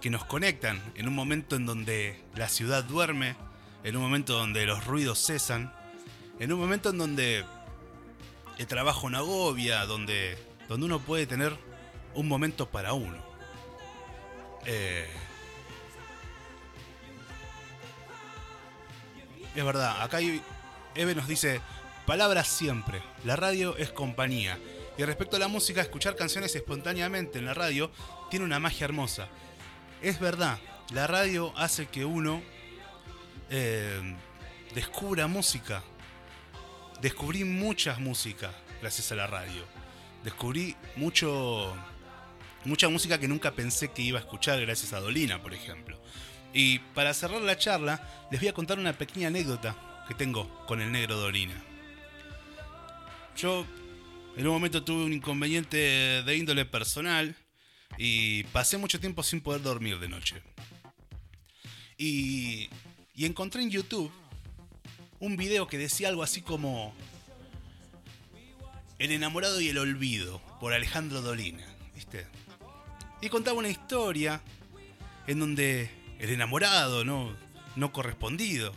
que 0.00 0.10
nos 0.10 0.24
conectan 0.24 0.82
en 0.96 1.08
un 1.08 1.14
momento 1.14 1.56
en 1.56 1.66
donde 1.66 2.20
la 2.34 2.48
ciudad 2.48 2.84
duerme, 2.84 3.36
en 3.84 3.96
un 3.96 4.02
momento 4.02 4.34
donde 4.34 4.66
los 4.66 4.84
ruidos 4.84 5.24
cesan, 5.24 5.72
en 6.38 6.52
un 6.52 6.58
momento 6.58 6.90
en 6.90 6.98
donde 6.98 7.44
trabajo 8.66 9.08
en 9.08 9.14
agobia, 9.14 9.84
donde, 9.86 10.36
donde 10.68 10.86
uno 10.86 11.00
puede 11.00 11.26
tener 11.26 11.56
un 12.14 12.28
momento 12.28 12.68
para 12.68 12.92
uno. 12.92 13.22
Eh, 14.66 15.08
es 19.54 19.64
verdad, 19.64 20.02
acá 20.02 20.18
Eve 20.94 21.14
nos 21.14 21.26
dice, 21.26 21.60
palabras 22.06 22.48
siempre, 22.48 23.02
la 23.24 23.36
radio 23.36 23.76
es 23.76 23.90
compañía. 23.90 24.58
Y 24.98 25.04
respecto 25.04 25.36
a 25.36 25.40
la 25.40 25.48
música, 25.48 25.80
escuchar 25.80 26.16
canciones 26.16 26.54
espontáneamente 26.54 27.38
en 27.38 27.46
la 27.46 27.54
radio 27.54 27.90
tiene 28.30 28.44
una 28.44 28.60
magia 28.60 28.84
hermosa. 28.84 29.28
Es 30.02 30.20
verdad, 30.20 30.58
la 30.90 31.06
radio 31.06 31.52
hace 31.56 31.86
que 31.86 32.04
uno 32.04 32.42
eh, 33.50 34.16
descubra 34.74 35.26
música, 35.26 35.82
descubrí 37.02 37.42
muchas 37.42 37.98
músicas 37.98 38.54
gracias 38.80 39.10
a 39.10 39.16
la 39.16 39.26
radio. 39.26 39.66
Descubrí 40.22 40.76
mucho, 40.94 41.76
mucha 42.64 42.88
música 42.88 43.18
que 43.18 43.26
nunca 43.26 43.50
pensé 43.50 43.90
que 43.90 44.02
iba 44.02 44.20
a 44.20 44.22
escuchar 44.22 44.60
gracias 44.60 44.92
a 44.92 45.00
Dolina, 45.00 45.42
por 45.42 45.52
ejemplo. 45.52 46.00
Y 46.54 46.78
para 46.94 47.12
cerrar 47.12 47.42
la 47.42 47.58
charla, 47.58 48.26
les 48.30 48.40
voy 48.40 48.48
a 48.48 48.54
contar 48.54 48.78
una 48.78 48.96
pequeña 48.96 49.28
anécdota 49.28 49.76
que 50.06 50.14
tengo 50.14 50.64
con 50.66 50.80
el 50.80 50.92
negro 50.92 51.16
Dolina. 51.16 51.60
Yo 53.36 53.66
en 54.36 54.46
un 54.46 54.52
momento 54.52 54.84
tuve 54.84 55.04
un 55.04 55.12
inconveniente 55.12 55.76
de 56.22 56.36
índole 56.36 56.64
personal 56.64 57.34
y 57.98 58.44
pasé 58.44 58.78
mucho 58.78 59.00
tiempo 59.00 59.24
sin 59.24 59.40
poder 59.40 59.62
dormir 59.62 59.98
de 59.98 60.08
noche. 60.08 60.40
Y, 61.98 62.70
y 63.14 63.26
encontré 63.26 63.62
en 63.62 63.70
YouTube 63.70 64.12
un 65.22 65.36
video 65.36 65.68
que 65.68 65.78
decía 65.78 66.08
algo 66.08 66.24
así 66.24 66.42
como 66.42 66.92
El 68.98 69.12
enamorado 69.12 69.60
y 69.60 69.68
el 69.68 69.78
olvido 69.78 70.42
por 70.58 70.72
Alejandro 70.72 71.22
Dolina, 71.22 71.64
¿viste? 71.94 72.26
Y 73.20 73.28
contaba 73.28 73.56
una 73.56 73.68
historia 73.68 74.42
en 75.28 75.38
donde 75.38 75.88
el 76.18 76.30
enamorado 76.30 77.04
no, 77.04 77.36
no 77.76 77.92
correspondido, 77.92 78.74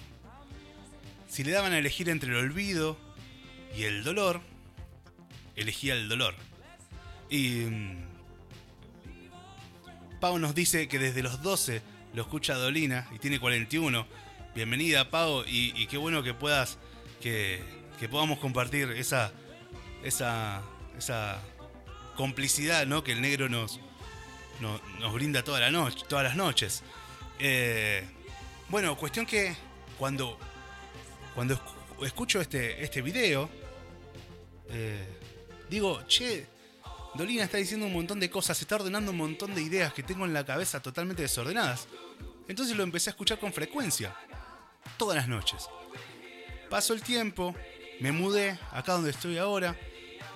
si 1.28 1.44
le 1.44 1.52
daban 1.52 1.74
a 1.74 1.80
elegir 1.80 2.10
entre 2.10 2.30
el 2.30 2.36
olvido 2.36 2.96
y 3.76 3.84
el 3.84 4.04
dolor, 4.04 4.40
elegía 5.56 5.96
el 5.96 6.08
dolor. 6.08 6.36
Y 7.28 7.66
mm, 7.66 8.06
Pau 10.20 10.38
nos 10.38 10.54
dice 10.54 10.88
que 10.88 11.00
desde 11.00 11.24
los 11.24 11.42
12 11.42 11.82
lo 12.14 12.22
escucha 12.22 12.54
Dolina 12.54 13.08
y 13.16 13.18
tiene 13.18 13.40
41. 13.40 14.25
Bienvenida, 14.56 15.10
Pau, 15.10 15.44
y, 15.46 15.86
qué 15.88 15.98
bueno 15.98 16.24
que 16.24 16.34
puedas, 16.34 16.78
que, 17.22 17.62
podamos 18.10 18.40
compartir 18.40 18.90
esa, 18.92 19.34
esa, 20.02 20.62
esa 20.98 21.42
complicidad 22.16 22.88
¿no? 22.88 23.04
que 23.04 23.12
el 23.12 23.22
negro 23.22 23.50
nos, 23.50 23.82
nos, 24.62 25.14
brinda 25.14 25.44
toda 25.44 25.60
la 25.60 25.72
noche, 25.72 26.06
todas 26.08 26.24
las 26.24 26.38
noches. 26.38 26.84
Eh, 27.38 28.08
bueno, 28.70 28.96
cuestión 28.96 29.26
que 29.26 29.54
cuando, 30.00 30.40
cuando 31.34 31.60
escucho 32.06 32.40
este, 32.40 32.82
este 32.82 33.02
video, 33.02 33.50
eh, 34.70 35.06
digo, 35.70 36.02
che, 36.08 36.48
Dolina 37.16 37.44
está 37.44 37.58
diciendo 37.58 37.88
un 37.88 37.94
montón 37.94 38.22
de 38.22 38.30
cosas, 38.30 38.62
está 38.62 38.78
ordenando 38.78 39.12
un 39.12 39.18
montón 39.18 39.54
de 39.54 39.62
ideas 39.62 39.94
que 39.94 40.02
tengo 40.02 40.24
en 40.24 40.32
la 40.32 40.46
cabeza 40.46 40.82
totalmente 40.82 41.24
desordenadas. 41.24 41.90
Entonces 42.48 42.78
lo 42.78 42.84
empecé 42.84 43.10
a 43.10 43.12
escuchar 43.12 43.40
con 43.40 43.52
frecuencia, 43.52 44.16
todas 44.98 45.16
las 45.16 45.28
noches. 45.28 45.68
Pasó 46.70 46.94
el 46.94 47.02
tiempo, 47.02 47.56
me 48.00 48.12
mudé 48.12 48.60
acá 48.72 48.94
donde 48.94 49.12
estoy 49.12 49.38
ahora, 49.38 49.76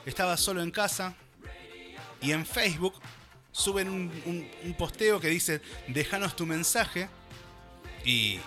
estaba 0.05 0.37
solo 0.37 0.61
en 0.61 0.71
casa 0.71 1.15
y 2.21 2.31
en 2.31 2.45
Facebook 2.45 2.93
suben 3.51 3.89
un, 3.89 4.75
posteo 4.77 5.19
que 5.19 5.27
dice, 5.27 5.61
déjanos 5.87 6.35
tu 6.35 6.45
mensaje 6.45 7.09
y, 8.05 8.39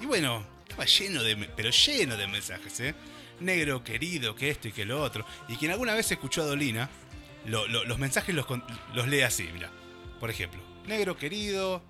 y 0.00 0.06
bueno, 0.06 0.44
estaba 0.62 0.84
lleno 0.84 1.22
de, 1.22 1.36
pero 1.56 1.70
lleno 1.70 2.16
de 2.16 2.26
mensajes, 2.26 2.80
¿eh? 2.80 2.94
Negro 3.40 3.82
querido, 3.82 4.34
que 4.34 4.50
esto 4.50 4.68
y 4.68 4.72
que 4.72 4.84
lo 4.84 5.02
otro. 5.02 5.24
Y 5.48 5.56
quien 5.56 5.70
alguna 5.70 5.94
vez 5.94 6.10
escuchó 6.12 6.42
a 6.42 6.44
Dolina, 6.44 6.90
los 7.46 7.98
mensajes 7.98 8.34
los, 8.34 8.46
los 8.94 9.08
lee 9.08 9.22
así, 9.22 9.48
mira. 9.52 9.70
Por 10.20 10.28
ejemplo, 10.28 10.60
negro 10.86 11.16
querido, 11.16 11.82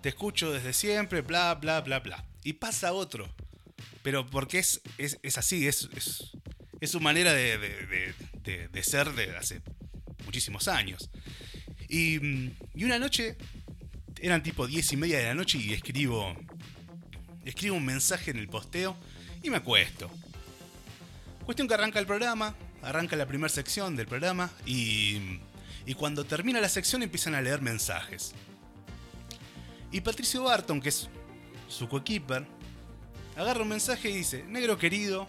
te 0.00 0.08
escucho 0.08 0.52
desde 0.52 0.72
siempre, 0.72 1.20
bla, 1.20 1.54
bla, 1.54 1.80
bla, 1.80 2.00
bla. 2.00 2.24
Y 2.48 2.54
pasa 2.54 2.94
otro. 2.94 3.28
Pero 4.02 4.26
porque 4.26 4.58
es, 4.58 4.80
es, 4.96 5.36
así, 5.36 5.68
es, 5.68 5.86
es, 6.80 6.90
su 6.90 6.98
manera 6.98 7.34
de, 7.34 7.58
de, 7.58 8.68
de, 8.68 8.82
ser 8.82 9.12
de 9.12 9.36
hace 9.36 9.60
muchísimos 10.24 10.66
años. 10.66 11.10
Y, 11.90 12.16
y, 12.74 12.84
una 12.84 12.98
noche, 12.98 13.36
eran 14.22 14.42
tipo 14.42 14.66
10 14.66 14.94
y 14.94 14.96
media 14.96 15.18
de 15.18 15.24
la 15.24 15.34
noche 15.34 15.58
y 15.58 15.74
escribo, 15.74 16.34
escribo 17.44 17.76
un 17.76 17.84
mensaje 17.84 18.30
en 18.30 18.38
el 18.38 18.48
posteo 18.48 18.96
y 19.42 19.50
me 19.50 19.58
acuesto. 19.58 20.10
Cuestión 21.44 21.68
que 21.68 21.74
arranca 21.74 21.98
el 21.98 22.06
programa, 22.06 22.56
arranca 22.80 23.14
la 23.14 23.26
primera 23.26 23.50
sección 23.50 23.94
del 23.94 24.06
programa 24.06 24.50
y, 24.64 25.38
y 25.84 25.92
cuando 25.92 26.24
termina 26.24 26.62
la 26.62 26.70
sección 26.70 27.02
empiezan 27.02 27.34
a 27.34 27.42
leer 27.42 27.60
mensajes. 27.60 28.32
Y 29.92 30.00
Patricio 30.00 30.44
Barton, 30.44 30.80
que 30.80 30.88
es 30.88 31.10
su 31.68 31.88
coequiper, 31.88 32.46
agarra 33.36 33.62
un 33.62 33.68
mensaje 33.68 34.10
y 34.10 34.14
dice, 34.14 34.44
negro 34.44 34.78
querido, 34.78 35.26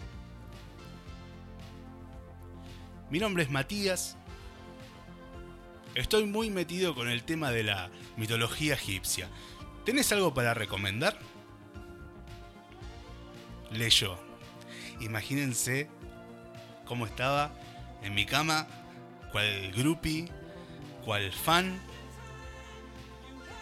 mi 3.10 3.20
nombre 3.20 3.44
es 3.44 3.50
Matías, 3.50 4.18
estoy 5.96 6.26
muy 6.26 6.50
metido 6.50 6.96
con 6.96 7.10
el 7.10 7.24
tema 7.24 7.52
de 7.52 7.64
la 7.64 7.90
mitología 8.18 8.74
egipcia. 8.74 9.30
¿Tenés 9.86 10.12
algo 10.12 10.34
para 10.34 10.54
recomendar? 10.54 11.18
Leyó. 13.72 14.18
Imagínense 15.00 15.90
cómo 16.86 17.06
estaba 17.06 17.54
en 18.02 18.14
mi 18.14 18.26
cama, 18.26 18.68
cual 19.32 19.72
groupie, 19.72 20.30
cual 21.06 21.32
fan, 21.32 21.80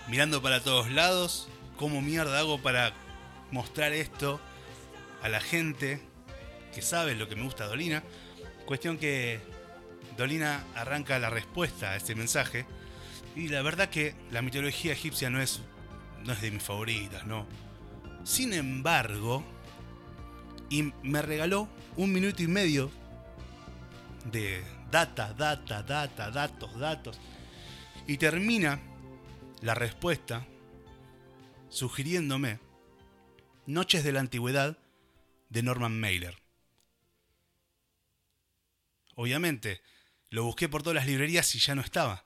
mirando 0.08 0.42
para 0.42 0.62
todos 0.62 0.90
lados, 0.92 1.48
cómo 1.78 2.02
mierda 2.02 2.40
hago 2.40 2.60
para 2.62 2.94
mostrar 3.52 3.94
esto 3.94 4.42
a 5.22 5.30
la 5.30 5.40
gente 5.40 6.02
que 6.74 6.82
sabe 6.82 7.16
lo 7.16 7.30
que 7.30 7.36
me 7.36 7.44
gusta 7.44 7.66
Dolina. 7.66 8.04
Cuestión 8.66 8.98
que 8.98 9.40
Dolina 10.18 10.63
arranca 10.76 11.18
la 11.20 11.30
respuesta 11.30 11.92
a 11.92 11.96
este 11.96 12.16
mensaje. 12.16 12.66
Y 13.36 13.50
la 13.50 13.62
verdad 13.62 13.90
que 13.90 14.16
la 14.32 14.42
mitología 14.42 14.94
egipcia 14.94 15.30
no 15.30 15.42
es, 15.42 15.62
no 16.26 16.34
es 16.34 16.42
de 16.42 16.52
mis 16.52 16.63
favoritas, 16.63 17.26
¿no? 17.26 17.46
Sin 18.24 18.52
embargo, 18.54 19.44
y 20.70 20.92
me 21.04 21.22
regaló 21.22 21.70
un 21.96 22.12
minuto 22.12 22.44
y 22.44 22.48
medio 22.48 22.92
de 24.32 24.63
data, 24.92 25.34
data, 25.34 25.84
data, 25.84 26.32
datos, 26.32 26.78
datos. 26.78 27.20
Y 28.08 28.18
termina 28.18 28.80
la 29.62 29.76
respuesta 29.76 30.46
sugiriéndome 31.78 32.60
Noches 33.68 34.04
de 34.04 34.12
la 34.12 34.20
Antigüedad 34.20 34.80
de 35.50 35.62
Norman 35.62 36.00
Mailer. 36.00 36.42
Obviamente, 39.13 39.82
lo 40.32 40.44
busqué 40.44 40.70
por 40.70 40.82
todas 40.82 40.96
las 40.96 41.06
librerías 41.06 41.54
y 41.54 41.60
ya 41.60 41.76
no 41.76 41.82
estaba. 41.82 42.26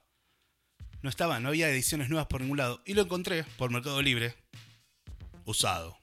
No 1.02 1.10
estaba, 1.10 1.42
no 1.42 1.50
había 1.50 1.70
ediciones 1.70 2.08
nuevas 2.08 2.28
por 2.28 2.40
ningún 2.40 2.60
lado. 2.60 2.82
Y 2.86 2.94
lo 2.94 3.02
encontré 3.02 3.44
por 3.58 3.72
Mercado 3.72 4.02
Libre, 4.02 4.36
usado. 5.44 6.00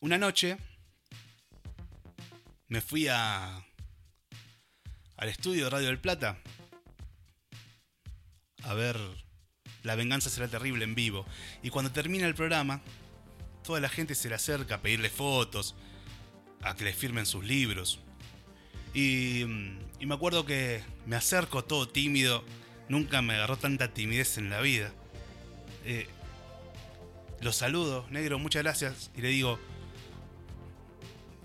Una 0.00 0.18
noche 0.18 0.58
me 2.68 2.80
fui 2.80 3.08
a 3.08 3.66
al 5.16 5.28
estudio 5.28 5.64
de 5.64 5.70
Radio 5.70 5.86
del 5.88 6.00
Plata 6.00 6.38
a 8.62 8.74
ver 8.74 8.96
La 9.82 9.94
venganza 9.94 10.30
será 10.30 10.48
terrible 10.48 10.84
en 10.84 10.94
vivo. 10.94 11.26
Y 11.62 11.70
cuando 11.70 11.90
termina 11.90 12.26
el 12.26 12.34
programa, 12.34 12.80
toda 13.64 13.80
la 13.80 13.88
gente 13.88 14.14
se 14.14 14.28
le 14.28 14.34
acerca 14.34 14.76
a 14.76 14.82
pedirle 14.82 15.10
fotos, 15.10 15.74
a 16.62 16.76
que 16.76 16.84
le 16.84 16.92
firmen 16.92 17.26
sus 17.26 17.44
libros. 17.44 18.00
Y, 18.94 19.42
y 19.42 20.06
me 20.06 20.14
acuerdo 20.14 20.44
que 20.44 20.82
me 21.06 21.16
acerco 21.16 21.64
todo 21.64 21.88
tímido, 21.88 22.44
nunca 22.88 23.22
me 23.22 23.34
agarró 23.34 23.56
tanta 23.56 23.92
timidez 23.92 24.38
en 24.38 24.50
la 24.50 24.60
vida. 24.60 24.92
Eh, 25.84 26.06
lo 27.40 27.52
saludo, 27.52 28.06
negro, 28.10 28.38
muchas 28.38 28.62
gracias, 28.62 29.10
y 29.16 29.20
le 29.20 29.28
digo, 29.28 29.58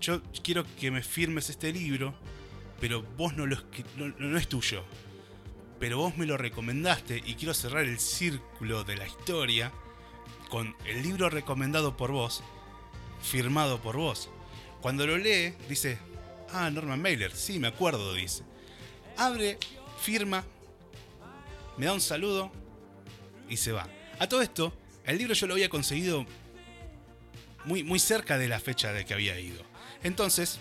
yo 0.00 0.22
quiero 0.44 0.64
que 0.76 0.92
me 0.92 1.02
firmes 1.02 1.50
este 1.50 1.72
libro 1.72 2.14
pero 2.80 3.02
vos 3.16 3.36
no 3.36 3.46
lo 3.46 3.56
no, 3.96 4.08
no 4.18 4.38
es 4.38 4.48
tuyo. 4.48 4.84
Pero 5.78 5.98
vos 5.98 6.16
me 6.16 6.26
lo 6.26 6.36
recomendaste 6.36 7.22
y 7.24 7.34
quiero 7.34 7.54
cerrar 7.54 7.84
el 7.84 7.98
círculo 8.00 8.84
de 8.84 8.96
la 8.96 9.06
historia 9.06 9.72
con 10.48 10.74
el 10.86 11.02
libro 11.02 11.30
recomendado 11.30 11.96
por 11.96 12.10
vos, 12.10 12.42
firmado 13.22 13.80
por 13.80 13.96
vos. 13.96 14.28
Cuando 14.80 15.06
lo 15.06 15.18
lee, 15.18 15.54
dice, 15.68 15.98
ah, 16.52 16.70
Norman 16.70 17.00
Mailer, 17.00 17.34
sí, 17.34 17.58
me 17.58 17.68
acuerdo, 17.68 18.14
dice. 18.14 18.42
Abre, 19.16 19.58
firma, 20.00 20.44
me 21.76 21.86
da 21.86 21.92
un 21.92 22.00
saludo 22.00 22.50
y 23.48 23.56
se 23.56 23.72
va. 23.72 23.88
A 24.18 24.28
todo 24.28 24.42
esto, 24.42 24.72
el 25.04 25.18
libro 25.18 25.34
yo 25.34 25.46
lo 25.46 25.54
había 25.54 25.68
conseguido 25.68 26.26
muy, 27.64 27.84
muy 27.84 27.98
cerca 27.98 28.38
de 28.38 28.48
la 28.48 28.60
fecha 28.60 28.92
de 28.92 29.04
que 29.04 29.14
había 29.14 29.38
ido. 29.38 29.62
Entonces, 30.02 30.58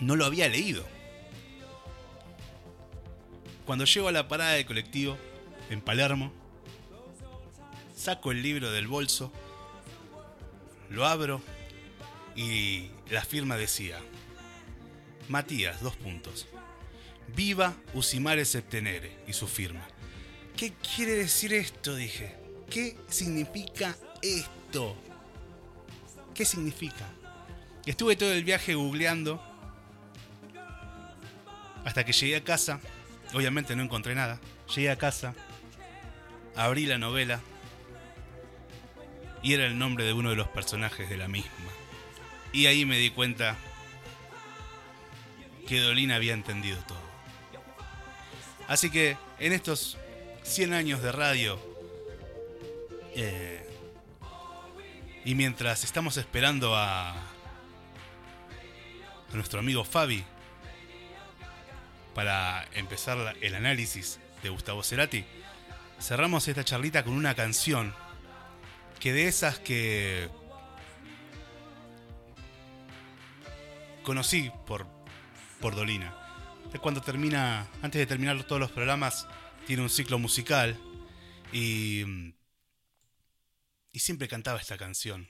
no 0.00 0.16
lo 0.16 0.24
había 0.24 0.48
leído. 0.48 0.86
Cuando 3.72 3.86
llego 3.86 4.08
a 4.08 4.12
la 4.12 4.28
parada 4.28 4.50
de 4.50 4.66
colectivo, 4.66 5.16
en 5.70 5.80
Palermo, 5.80 6.30
saco 7.96 8.30
el 8.30 8.42
libro 8.42 8.70
del 8.70 8.86
bolso, 8.86 9.32
lo 10.90 11.06
abro 11.06 11.40
y 12.36 12.90
la 13.08 13.24
firma 13.24 13.56
decía, 13.56 13.98
Matías, 15.30 15.80
dos 15.80 15.96
puntos. 15.96 16.48
Viva 17.34 17.74
Usimare 17.94 18.44
Septenere 18.44 19.16
y 19.26 19.32
su 19.32 19.48
firma. 19.48 19.88
¿Qué 20.54 20.74
quiere 20.74 21.12
decir 21.12 21.54
esto? 21.54 21.94
Dije. 21.94 22.36
¿Qué 22.68 22.98
significa 23.08 23.96
esto? 24.20 24.94
¿Qué 26.34 26.44
significa? 26.44 27.08
Estuve 27.86 28.16
todo 28.16 28.32
el 28.34 28.44
viaje 28.44 28.74
googleando 28.74 29.42
hasta 31.86 32.04
que 32.04 32.12
llegué 32.12 32.36
a 32.36 32.44
casa 32.44 32.78
Obviamente 33.34 33.76
no 33.76 33.82
encontré 33.82 34.14
nada. 34.14 34.40
Llegué 34.74 34.90
a 34.90 34.96
casa, 34.96 35.34
abrí 36.56 36.86
la 36.86 36.98
novela 36.98 37.40
y 39.42 39.54
era 39.54 39.66
el 39.66 39.78
nombre 39.78 40.04
de 40.04 40.12
uno 40.12 40.30
de 40.30 40.36
los 40.36 40.48
personajes 40.48 41.08
de 41.08 41.16
la 41.16 41.28
misma. 41.28 41.50
Y 42.52 42.66
ahí 42.66 42.84
me 42.84 42.98
di 42.98 43.10
cuenta 43.10 43.56
que 45.66 45.80
Dolina 45.80 46.16
había 46.16 46.34
entendido 46.34 46.78
todo. 46.86 47.00
Así 48.68 48.90
que 48.90 49.16
en 49.38 49.52
estos 49.52 49.98
100 50.42 50.72
años 50.72 51.02
de 51.02 51.12
radio 51.12 51.70
Eh, 53.14 53.68
y 55.26 55.34
mientras 55.34 55.84
estamos 55.84 56.16
esperando 56.16 56.74
a, 56.74 57.10
a 57.10 57.14
nuestro 59.34 59.60
amigo 59.60 59.84
Fabi 59.84 60.24
para 62.14 62.68
empezar 62.74 63.36
el 63.40 63.54
análisis 63.54 64.20
de 64.42 64.48
Gustavo 64.48 64.82
Cerati, 64.82 65.24
cerramos 66.00 66.46
esta 66.48 66.64
charlita 66.64 67.04
con 67.04 67.14
una 67.14 67.34
canción 67.34 67.94
que 69.00 69.12
de 69.12 69.28
esas 69.28 69.58
que 69.58 70.28
conocí 74.02 74.50
por, 74.66 74.86
por 75.60 75.74
Dolina. 75.74 76.16
Es 76.72 76.80
cuando 76.80 77.00
termina, 77.00 77.68
antes 77.82 77.98
de 77.98 78.06
terminar 78.06 78.42
todos 78.44 78.60
los 78.60 78.72
programas, 78.72 79.26
tiene 79.66 79.82
un 79.82 79.90
ciclo 79.90 80.18
musical 80.18 80.78
y, 81.52 82.04
y 83.92 83.98
siempre 83.98 84.28
cantaba 84.28 84.60
esta 84.60 84.78
canción. 84.78 85.28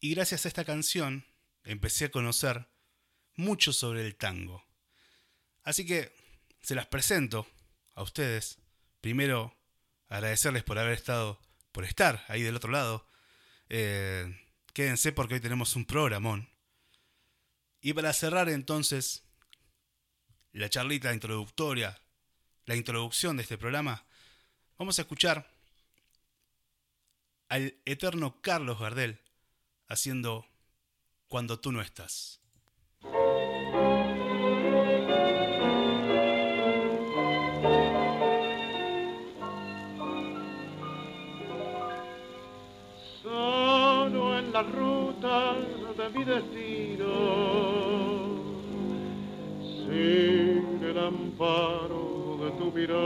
Y 0.00 0.14
gracias 0.14 0.44
a 0.44 0.48
esta 0.48 0.64
canción 0.64 1.26
empecé 1.64 2.06
a 2.06 2.10
conocer 2.10 2.68
mucho 3.36 3.72
sobre 3.72 4.04
el 4.04 4.16
tango. 4.16 4.64
Así 5.62 5.86
que 5.86 6.12
se 6.60 6.74
las 6.74 6.86
presento 6.86 7.46
a 7.94 8.02
ustedes. 8.02 8.58
Primero, 9.00 9.56
agradecerles 10.08 10.64
por 10.64 10.78
haber 10.78 10.94
estado, 10.94 11.40
por 11.72 11.84
estar 11.84 12.24
ahí 12.28 12.42
del 12.42 12.56
otro 12.56 12.70
lado. 12.70 13.06
Eh, 13.68 14.34
quédense 14.72 15.12
porque 15.12 15.34
hoy 15.34 15.40
tenemos 15.40 15.76
un 15.76 15.84
programón. 15.84 16.48
Y 17.80 17.92
para 17.92 18.12
cerrar 18.12 18.48
entonces 18.48 19.22
la 20.52 20.68
charlita 20.68 21.12
introductoria, 21.12 22.00
la 22.64 22.74
introducción 22.74 23.36
de 23.36 23.42
este 23.42 23.58
programa, 23.58 24.04
vamos 24.78 24.98
a 24.98 25.02
escuchar 25.02 25.50
al 27.48 27.76
eterno 27.84 28.40
Carlos 28.40 28.80
Gardel 28.80 29.20
haciendo 29.88 30.46
Cuando 31.28 31.60
tú 31.60 31.72
no 31.72 31.80
estás. 31.80 32.40
La 44.56 44.62
ruta 44.62 45.54
de 45.98 46.06
mi 46.14 46.22
destino, 46.24 47.12
sin 49.84 50.80
el 50.82 50.98
amparo 50.98 52.38
de 52.40 52.48
tu 52.52 52.72
mirar, 52.72 52.96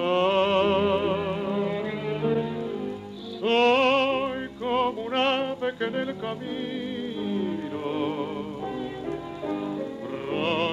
soy 3.40 4.48
como 4.60 4.98
un 5.06 5.14
ave 5.14 5.74
que 5.76 5.86
en 5.86 5.96
el 5.96 6.16
camino 6.18 7.82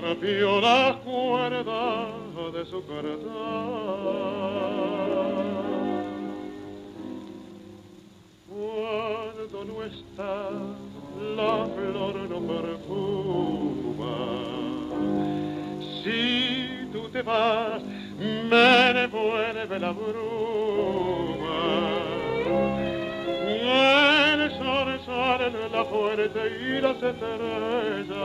rompió 0.04 0.62
la 0.62 1.00
cuerda 1.04 2.08
de 2.54 2.66
su 2.66 2.86
carta. 2.86 4.87
Devuelve 19.58 19.80
la 19.80 19.92
bruma. 19.92 21.58
El 24.34 24.52
sol 24.60 25.00
sale 25.06 25.48
en 25.48 25.72
la 25.72 25.84
fuerte 25.86 26.40
y 26.62 26.82
las 26.82 26.96
estrellas 27.02 28.18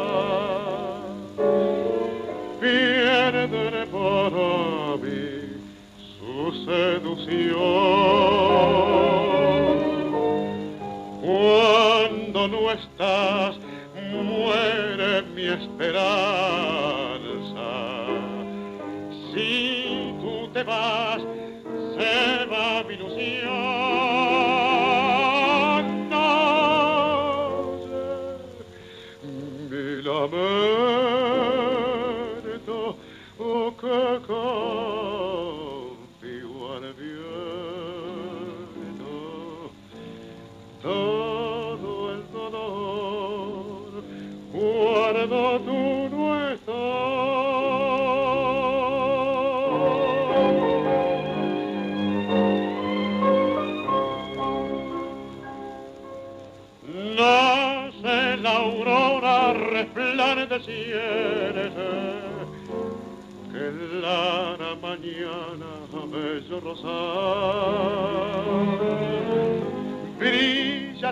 pierden 2.60 3.88
por 3.90 4.32
mí 5.00 5.30
su 6.18 6.52
seducción. 6.66 7.62
Cuando 11.22 12.48
no 12.48 12.70
estás, 12.72 13.56
muere 14.12 15.22
mi 15.34 15.46
esperanza. 15.46 16.02
Si 19.32 20.14
tú 20.20 20.48
te 20.52 20.62
vas, 20.62 21.21
va 23.16 23.71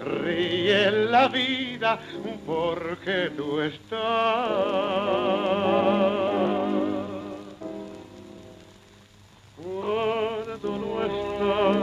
ríe 0.00 0.90
la 0.90 1.28
vida 1.28 1.98
porque 2.46 3.30
tú 3.36 3.60
estás. 3.60 3.98
Cuando 9.56 10.68
no 10.78 10.92
estás, 11.08 11.76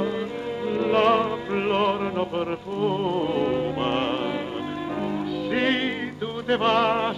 la 0.91 1.37
flor 1.47 1.99
no 2.13 2.25
perfuma. 2.27 3.93
Si 5.49 6.11
tú 6.19 6.41
te 6.43 6.55
vas, 6.55 7.17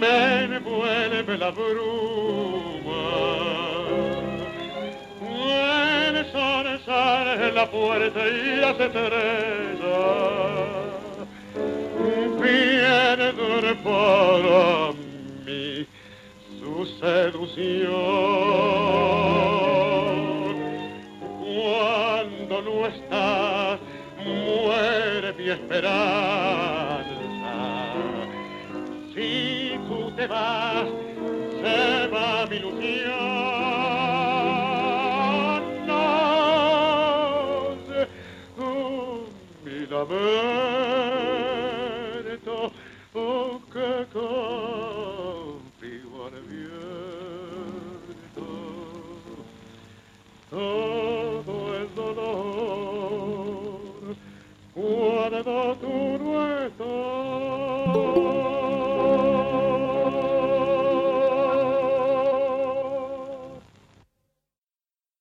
me 0.00 0.44
envuelve 0.44 1.38
la 1.38 1.50
bruma. 1.50 2.83
Sol 6.34 6.80
sale 6.84 7.48
en 7.48 7.54
la 7.54 7.70
puerta 7.70 8.20
y 8.26 8.56
las 8.56 8.80
estrellas 8.80 9.14
pierden 12.42 13.76
para 13.84 14.92
mí 15.46 15.86
su 16.58 16.86
seducción. 17.00 17.94
Cuando 21.38 22.62
no 22.62 22.86
estás, 22.88 23.78
muere 24.24 25.32
mi 25.38 25.50
esperanza. 25.50 27.04
Si 29.14 29.78
tú 29.88 30.10
te 30.16 30.26
vas, 30.26 30.88